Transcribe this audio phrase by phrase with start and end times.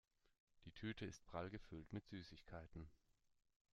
[0.65, 2.89] Die Tüte ist prall gefüllt mit Süßigkeiten.